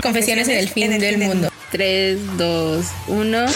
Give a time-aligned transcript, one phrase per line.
[0.00, 1.48] Confesiones en el fin del mundo.
[1.72, 3.46] 3, 2, 1.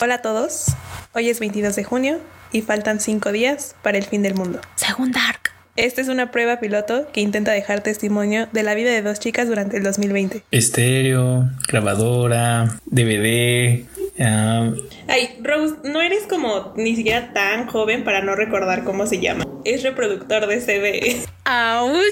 [0.00, 0.66] Hola a todos.
[1.14, 2.20] Hoy es 22 de junio
[2.52, 4.60] y faltan 5 días para el fin del mundo.
[4.76, 5.50] Según Dark.
[5.74, 9.48] Esta es una prueba piloto que intenta dejar testimonio de la vida de dos chicas
[9.48, 10.44] durante el 2020.
[10.52, 13.84] Estéreo, grabadora, DVD.
[15.14, 19.44] Ay, Rose, no eres como ni siquiera tan joven para no recordar cómo se llama.
[19.64, 21.22] Es reproductor de CD.
[21.44, 22.02] ¡Auch!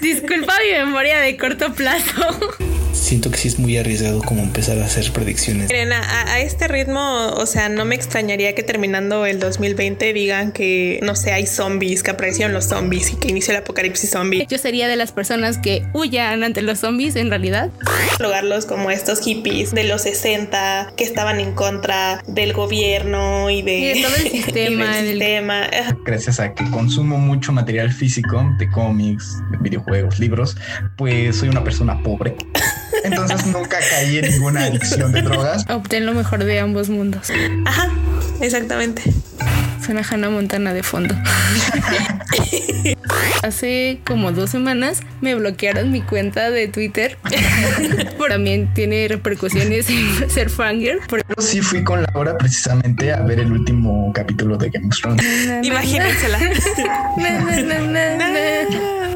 [0.00, 2.22] Disculpa mi memoria de corto plazo.
[2.96, 5.68] Siento que sí es muy arriesgado como empezar a hacer predicciones.
[5.70, 10.52] Miren, a, a este ritmo, o sea, no me extrañaría que terminando el 2020 digan
[10.52, 14.46] que, no sé, hay zombies, que aparecieron los zombies y que inició el apocalipsis zombie.
[14.48, 17.70] Yo sería de las personas que huyan ante los zombies en realidad.
[18.12, 23.78] Catalogarlos como estos hippies de los 60 que estaban en contra del gobierno y de,
[23.78, 25.68] Y de todo el sistema, y del del- sistema.
[26.04, 30.56] gracias a que consumo mucho material físico de cómics, de videojuegos, libros,
[30.96, 32.34] pues soy una persona pobre.
[33.06, 35.64] Entonces nunca caí en ninguna adicción de drogas.
[35.68, 37.30] Obtén lo mejor de ambos mundos.
[37.64, 37.88] Ajá,
[38.40, 39.02] exactamente.
[39.84, 41.14] Suena Hannah Montana de fondo.
[43.42, 47.16] Hace como dos semanas me bloquearon mi cuenta de Twitter.
[48.28, 50.98] También tiene repercusiones en ser fangirl.
[51.06, 54.96] Por- Pero sí fui con Laura precisamente a ver el último capítulo de Game of
[55.00, 55.24] Thrones.
[55.62, 56.38] Imagínensela.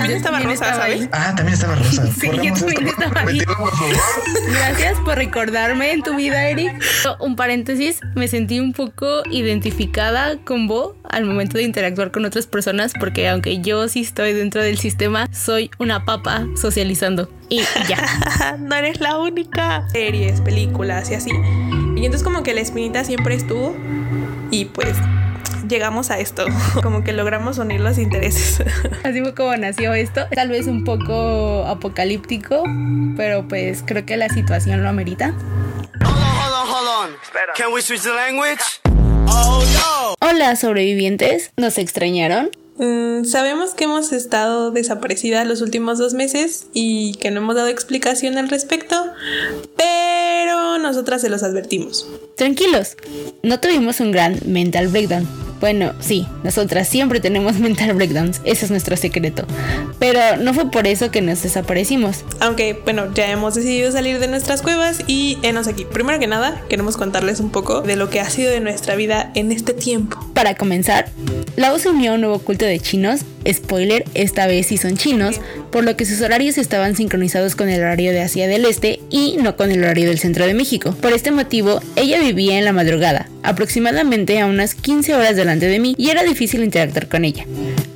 [0.00, 1.00] También estaba también Rosa, estaba ¿sabes?
[1.02, 1.08] ahí.
[1.12, 2.06] Ah, también estaba Rosa.
[2.06, 2.68] Sí, yo también esto.
[2.68, 3.26] estaba ahí.
[3.38, 3.96] Retiro, por favor.
[4.50, 6.72] Gracias por recordarme en tu vida, Eric.
[7.18, 12.46] Un paréntesis, me sentí un poco identificada con Bo al momento de interactuar con otras
[12.46, 17.30] personas porque aunque yo sí estoy dentro del sistema, soy una papa socializando.
[17.48, 18.56] Y ya.
[18.58, 19.88] no eres la única.
[19.90, 21.30] Series, películas y así.
[21.96, 23.76] Y entonces como que la espinita siempre estuvo
[24.50, 24.94] y pues
[25.70, 26.44] llegamos a esto.
[26.82, 28.62] Como que logramos unir los intereses.
[29.04, 30.26] Así fue como nació esto.
[30.34, 32.64] Tal vez un poco apocalíptico,
[33.16, 35.34] pero pues creo que la situación lo amerita.
[36.04, 37.16] Hold on, hold on, hold on.
[37.56, 38.60] Can we switch the language?
[39.26, 40.28] Oh no!
[40.28, 42.50] Hola sobrevivientes, ¿nos extrañaron?
[42.78, 47.68] Mm, sabemos que hemos estado desaparecidas los últimos dos meses y que no hemos dado
[47.68, 48.96] explicación al respecto,
[49.76, 52.08] pero nosotras se los advertimos.
[52.36, 52.96] Tranquilos,
[53.42, 55.49] no tuvimos un gran mental breakdown.
[55.60, 59.44] Bueno, sí, nosotras siempre tenemos mental breakdowns, ese es nuestro secreto.
[59.98, 62.24] Pero no fue por eso que nos desaparecimos.
[62.40, 65.84] Aunque, bueno, ya hemos decidido salir de nuestras cuevas y enos aquí.
[65.84, 69.30] Primero que nada, queremos contarles un poco de lo que ha sido de nuestra vida
[69.34, 70.18] en este tiempo.
[70.34, 71.10] Para comenzar,
[71.56, 73.20] Lao se unió a un nuevo culto de chinos.
[73.48, 75.40] Spoiler, esta vez sí son chinos,
[75.70, 79.36] por lo que sus horarios estaban sincronizados con el horario de Asia del Este y
[79.38, 80.94] no con el horario del centro de México.
[81.00, 85.78] Por este motivo, ella vivía en la madrugada, aproximadamente a unas 15 horas delante de
[85.78, 87.46] mí, y era difícil interactuar con ella.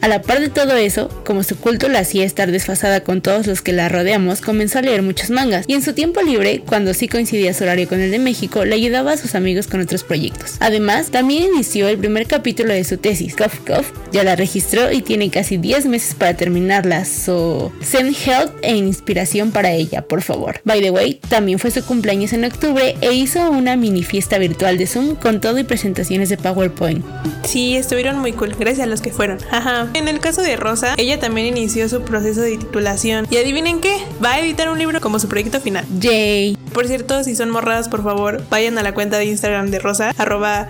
[0.01, 3.47] A la par de todo eso, como su culto la hacía estar desfasada con todos
[3.47, 6.93] los que la rodeamos, comenzó a leer muchos mangas, y en su tiempo libre, cuando
[6.93, 10.05] sí coincidía su horario con el de México, le ayudaba a sus amigos con otros
[10.05, 10.57] proyectos.
[10.61, 15.01] Además, también inició el primer capítulo de su tesis, Cough Cough, ya la registró y
[15.03, 20.61] tiene casi 10 meses para terminarla, so send help e inspiración para ella, por favor.
[20.65, 24.79] By the way, también fue su cumpleaños en octubre e hizo una mini fiesta virtual
[24.79, 27.05] de Zoom con todo y presentaciones de PowerPoint.
[27.43, 29.39] Sí, estuvieron muy cool, gracias a los que fueron.
[29.51, 29.89] Ajá.
[29.95, 33.27] En el caso de Rosa, ella también inició su proceso de titulación.
[33.29, 35.85] Y adivinen qué, va a editar un libro como su proyecto final.
[35.99, 36.57] Yay.
[36.73, 40.13] Por cierto, si son morradas, por favor, vayan a la cuenta de Instagram de Rosa,
[40.17, 40.69] arroba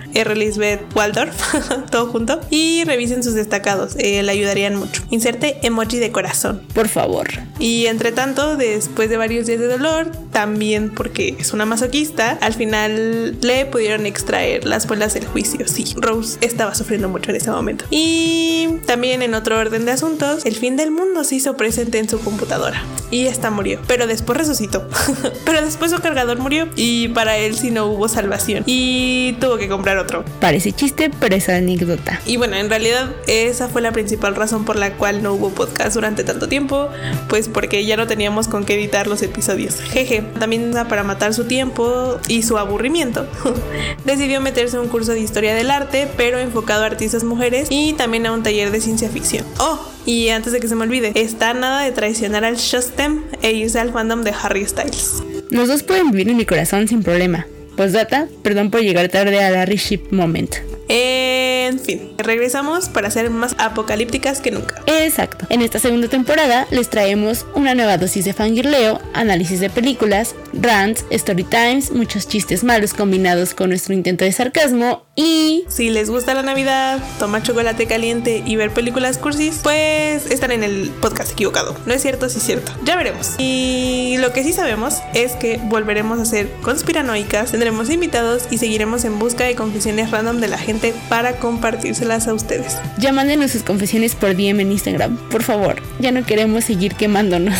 [0.95, 1.35] Waldorf,
[1.91, 5.03] todo junto, y revisen sus destacados, eh, le ayudarían mucho.
[5.09, 6.61] Inserte emoji de corazón.
[6.73, 7.27] Por favor.
[7.59, 12.53] Y entre tanto, después de varios días de dolor, también porque es una masoquista, al
[12.53, 15.65] final le pudieron extraer las muelas del juicio.
[15.65, 17.85] Sí, Rose estaba sufriendo mucho en ese momento.
[17.89, 22.09] Y también en otro orden de asuntos, el fin del mundo se hizo presente en
[22.09, 22.83] su computadora.
[23.11, 24.85] Y esta murió, pero después resucitó.
[25.45, 28.63] pero después su cargador murió y para él sí no hubo salvación.
[28.65, 30.25] Y tuvo que comprar otro.
[30.41, 32.19] Parece chiste, pero es anécdota.
[32.25, 35.93] Y bueno, en realidad esa fue la principal razón por la cual no hubo podcast
[35.93, 36.89] durante tanto tiempo,
[37.29, 39.79] pues porque ya no teníamos con qué editar los episodios.
[39.79, 43.27] Jeje, también para matar su tiempo y su aburrimiento.
[44.05, 47.93] Decidió meterse a un curso de historia del arte, pero enfocado a artistas mujeres y
[47.93, 49.45] también a un taller de ciencia ficción.
[49.59, 53.51] Oh, y antes de que se me olvide, está nada de traicionar al Shostem e
[53.53, 55.23] irse al fandom de Harry Styles.
[55.49, 57.47] Los dos pueden vivir en mi corazón sin problema.
[57.75, 60.55] Postdata, perdón por llegar tarde a Larry Ship Moment.
[60.87, 64.81] En fin, regresamos para ser más apocalípticas que nunca.
[64.85, 65.45] Exacto.
[65.49, 71.05] En esta segunda temporada les traemos una nueva dosis de fangirleo, análisis de películas, rants,
[71.09, 76.33] story times, muchos chistes malos combinados con nuestro intento de sarcasmo y Si les gusta
[76.33, 81.75] la Navidad, tomar chocolate caliente y ver películas cursis, pues están en el podcast equivocado.
[81.85, 82.73] No es cierto, sí es cierto.
[82.83, 83.35] Ya veremos.
[83.37, 89.05] Y lo que sí sabemos es que volveremos a ser conspiranoicas, tendremos invitados y seguiremos
[89.05, 90.74] en busca de confesiones random de la gente
[91.09, 92.77] para compartírselas a ustedes.
[92.97, 95.17] ya mándenos sus confesiones por DM en Instagram.
[95.29, 97.55] Por favor, ya no queremos seguir quemándonos.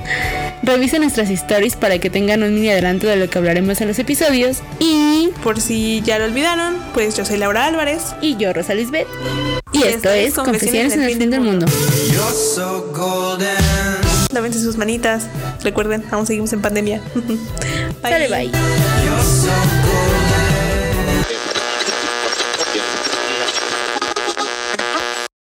[0.62, 3.98] Revisen nuestras stories para que tengan un mini adelanto de lo que hablaremos en los
[3.98, 4.58] episodios.
[4.80, 8.02] Y, Por si ya lo olvidaron, pues yo soy Laura Álvarez.
[8.20, 9.06] y yo, Rosa Lisbeth.
[9.72, 11.66] Y esto es Confesiones en el fin del mundo.
[14.32, 15.24] Lávense sus manitas.
[15.62, 17.00] Recuerden, aún seguimos en pandemia.
[18.02, 18.50] Bye.
[18.50, 19.50] You're so
[19.82, 20.25] golden.